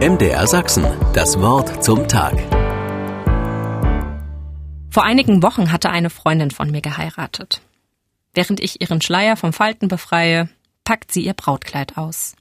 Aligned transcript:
MDR 0.00 0.48
Sachsen, 0.48 0.84
das 1.12 1.40
Wort 1.40 1.84
zum 1.84 2.08
Tag. 2.08 2.34
Vor 4.90 5.04
einigen 5.04 5.40
Wochen 5.44 5.70
hatte 5.70 5.88
eine 5.88 6.10
Freundin 6.10 6.50
von 6.50 6.72
mir 6.72 6.80
geheiratet. 6.80 7.62
Während 8.34 8.58
ich 8.58 8.80
ihren 8.80 9.00
Schleier 9.00 9.36
vom 9.36 9.52
Falten 9.52 9.86
befreie, 9.86 10.48
packt 10.82 11.12
sie 11.12 11.24
ihr 11.24 11.32
Brautkleid 11.32 11.96
aus 11.96 12.34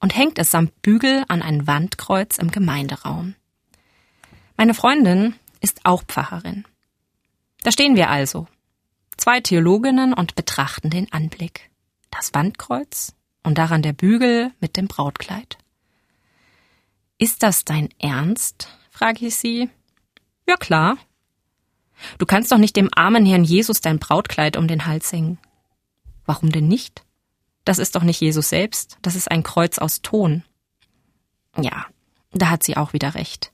und 0.00 0.16
hängt 0.16 0.38
es 0.38 0.50
samt 0.50 0.80
Bügel 0.80 1.24
an 1.28 1.42
ein 1.42 1.66
Wandkreuz 1.66 2.38
im 2.38 2.50
Gemeinderaum. 2.50 3.34
Meine 4.56 4.72
Freundin 4.72 5.34
ist 5.60 5.80
auch 5.84 6.02
Pfarrerin. 6.04 6.64
Da 7.64 7.70
stehen 7.70 7.96
wir 7.96 8.08
also, 8.08 8.46
zwei 9.18 9.40
Theologinnen 9.40 10.14
und 10.14 10.36
betrachten 10.36 10.88
den 10.88 11.12
Anblick. 11.12 11.70
Das 12.10 12.32
Wandkreuz 12.32 13.14
und 13.42 13.58
daran 13.58 13.82
der 13.82 13.92
Bügel 13.92 14.52
mit 14.58 14.78
dem 14.78 14.88
Brautkleid. 14.88 15.58
Ist 17.18 17.42
das 17.42 17.64
dein 17.64 17.88
Ernst? 17.98 18.68
frage 18.90 19.26
ich 19.26 19.36
sie. 19.36 19.68
Ja 20.46 20.56
klar. 20.56 20.96
Du 22.18 22.26
kannst 22.26 22.52
doch 22.52 22.58
nicht 22.58 22.76
dem 22.76 22.90
armen 22.94 23.26
Herrn 23.26 23.44
Jesus 23.44 23.80
dein 23.80 23.98
Brautkleid 23.98 24.56
um 24.56 24.68
den 24.68 24.86
Hals 24.86 25.12
hängen. 25.12 25.38
Warum 26.26 26.50
denn 26.50 26.68
nicht? 26.68 27.04
Das 27.64 27.78
ist 27.78 27.96
doch 27.96 28.02
nicht 28.02 28.20
Jesus 28.20 28.48
selbst, 28.48 28.96
das 29.02 29.14
ist 29.14 29.30
ein 29.30 29.42
Kreuz 29.42 29.78
aus 29.78 30.00
Ton. 30.00 30.42
Ja, 31.60 31.86
da 32.32 32.50
hat 32.50 32.62
sie 32.62 32.76
auch 32.76 32.92
wieder 32.92 33.14
recht. 33.14 33.52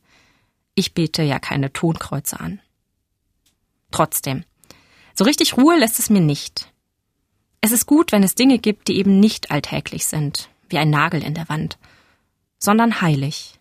Ich 0.74 0.94
bete 0.94 1.22
ja 1.22 1.38
keine 1.38 1.72
Tonkreuze 1.72 2.38
an. 2.38 2.60
Trotzdem, 3.90 4.44
so 5.14 5.24
richtig 5.24 5.56
Ruhe 5.56 5.78
lässt 5.78 5.98
es 5.98 6.10
mir 6.10 6.20
nicht. 6.20 6.72
Es 7.60 7.72
ist 7.72 7.86
gut, 7.86 8.12
wenn 8.12 8.22
es 8.22 8.34
Dinge 8.34 8.58
gibt, 8.58 8.88
die 8.88 8.98
eben 8.98 9.20
nicht 9.20 9.50
alltäglich 9.50 10.06
sind, 10.06 10.48
wie 10.68 10.78
ein 10.78 10.90
Nagel 10.90 11.22
in 11.22 11.34
der 11.34 11.48
Wand, 11.48 11.78
sondern 12.58 13.00
heilig. 13.00 13.53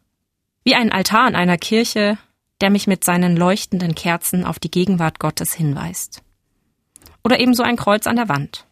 Wie 0.63 0.76
ein 0.76 0.91
Altar 0.91 1.27
in 1.27 1.35
einer 1.35 1.58
Kirche, 1.58 2.17
der 2.62 2.70
mich 2.70 2.88
mit 2.88 3.04
seinen 3.04 3.35
leuchtenden 3.35 3.96
Kerzen 3.96 4.46
auf 4.46 4.60
die 4.60 4.71
Gegenwart 4.71 5.20
Gottes 5.20 5.54
hinweist. 5.54 6.24
Oder 7.24 7.40
ebenso 7.40 7.63
ein 7.63 7.76
Kreuz 7.76 8.07
an 8.07 8.15
der 8.15 8.29
Wand. 8.29 8.65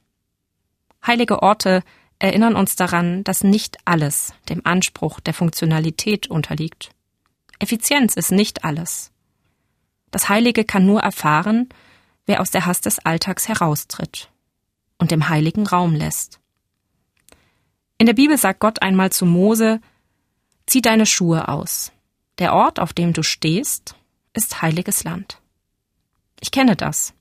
Heilige 1.06 1.42
Orte 1.42 1.84
erinnern 2.20 2.56
uns 2.56 2.76
daran, 2.76 3.24
dass 3.24 3.44
nicht 3.44 3.78
alles 3.86 4.34
dem 4.48 4.66
Anspruch 4.66 5.20
der 5.20 5.34
Funktionalität 5.34 6.28
unterliegt. 6.28 6.92
Effizienz 7.60 8.16
ist 8.16 8.32
nicht 8.32 8.64
alles. 8.64 9.12
Das 10.12 10.30
Heilige 10.30 10.64
kann 10.64 10.86
nur 10.86 11.02
erfahren, 11.02 11.70
wer 12.26 12.42
aus 12.42 12.52
der 12.52 12.66
Hass 12.66 12.82
des 12.82 13.00
Alltags 13.00 13.48
heraustritt 13.48 14.30
und 14.98 15.12
dem 15.12 15.30
heiligen 15.30 15.66
Raum 15.66 15.96
lässt. 15.96 16.40
In 17.98 18.06
der 18.06 18.14
Bibel 18.14 18.38
sagt 18.38 18.60
Gott 18.60 18.82
einmal 18.82 19.12
zu 19.12 19.26
Mose, 19.26 19.80
Zieh 20.66 20.82
deine 20.82 21.06
Schuhe 21.06 21.48
aus. 21.48 21.92
Der 22.38 22.54
Ort, 22.54 22.80
auf 22.80 22.94
dem 22.94 23.14
du 23.14 23.24
stehst, 23.24 23.96
ist 24.34 24.62
heiliges 24.62 25.04
Land. 25.04 25.40
Ich 26.40 26.52
kenne 26.52 26.76
das. 26.76 27.14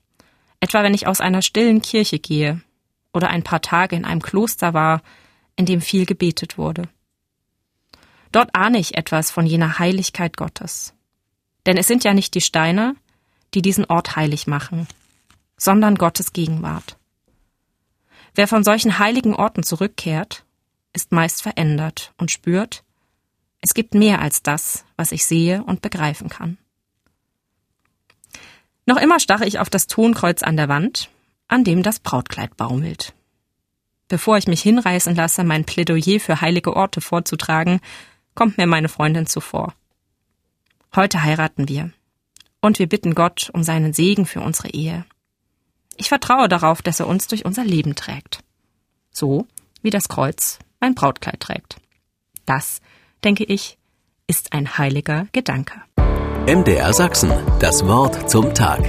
Etwa 0.59 0.83
wenn 0.83 0.93
ich 0.93 1.07
aus 1.07 1.21
einer 1.21 1.41
stillen 1.41 1.81
Kirche 1.81 2.19
gehe 2.19 2.61
oder 3.13 3.29
ein 3.29 3.43
paar 3.43 3.61
Tage 3.61 3.95
in 3.95 4.05
einem 4.05 4.21
Kloster 4.21 4.73
war, 4.73 5.01
in 5.55 5.65
dem 5.65 5.81
viel 5.81 6.05
gebetet 6.05 6.57
wurde. 6.57 6.87
Dort 8.31 8.55
ahne 8.55 8.79
ich 8.79 8.95
etwas 8.95 9.31
von 9.31 9.45
jener 9.45 9.79
Heiligkeit 9.79 10.37
Gottes. 10.37 10.93
Denn 11.65 11.77
es 11.77 11.87
sind 11.87 12.03
ja 12.03 12.13
nicht 12.13 12.33
die 12.33 12.41
Steine, 12.41 12.95
die 13.53 13.61
diesen 13.61 13.85
Ort 13.85 14.15
heilig 14.15 14.47
machen, 14.47 14.87
sondern 15.57 15.95
Gottes 15.95 16.33
Gegenwart. 16.33 16.97
Wer 18.33 18.47
von 18.47 18.63
solchen 18.63 18.97
heiligen 18.97 19.35
Orten 19.35 19.63
zurückkehrt, 19.63 20.45
ist 20.93 21.11
meist 21.11 21.41
verändert 21.41 22.13
und 22.17 22.31
spürt, 22.31 22.83
es 23.61 23.73
gibt 23.73 23.93
mehr 23.93 24.21
als 24.21 24.41
das, 24.41 24.85
was 24.97 25.11
ich 25.11 25.25
sehe 25.25 25.63
und 25.63 25.81
begreifen 25.81 26.29
kann. 26.29 26.57
Noch 28.85 28.97
immer 28.97 29.19
starre 29.19 29.45
ich 29.45 29.59
auf 29.59 29.69
das 29.69 29.87
Tonkreuz 29.87 30.41
an 30.41 30.57
der 30.57 30.67
Wand, 30.67 31.09
an 31.47 31.63
dem 31.63 31.83
das 31.83 31.99
Brautkleid 31.99 32.57
baumelt. 32.57 33.13
Bevor 34.07 34.37
ich 34.37 34.47
mich 34.47 34.61
hinreißen 34.61 35.15
lasse, 35.15 35.43
mein 35.43 35.63
Plädoyer 35.63 36.19
für 36.19 36.41
heilige 36.41 36.75
Orte 36.75 36.99
vorzutragen, 36.99 37.79
kommt 38.33 38.57
mir 38.57 38.67
meine 38.67 38.89
Freundin 38.89 39.27
zuvor. 39.27 39.73
Heute 40.95 41.23
heiraten 41.23 41.69
wir. 41.69 41.91
Und 42.59 42.79
wir 42.79 42.87
bitten 42.87 43.15
Gott 43.15 43.49
um 43.53 43.63
seinen 43.63 43.93
Segen 43.93 44.25
für 44.25 44.41
unsere 44.41 44.69
Ehe. 44.69 45.05
Ich 45.95 46.09
vertraue 46.09 46.49
darauf, 46.49 46.81
dass 46.81 46.99
er 46.99 47.07
uns 47.07 47.27
durch 47.27 47.45
unser 47.45 47.63
Leben 47.63 47.95
trägt. 47.95 48.39
So 49.11 49.47
wie 49.81 49.89
das 49.89 50.09
Kreuz 50.09 50.59
mein 50.79 50.95
Brautkleid 50.95 51.39
trägt. 51.39 51.77
Das, 52.45 52.81
denke 53.23 53.43
ich, 53.43 53.77
ist 54.27 54.53
ein 54.53 54.77
heiliger 54.77 55.27
Gedanke. 55.31 55.81
MDR 56.47 56.93
Sachsen, 56.93 57.31
das 57.59 57.85
Wort 57.85 58.29
zum 58.29 58.53
Tag. 58.53 58.81